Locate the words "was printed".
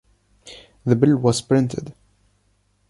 1.17-1.93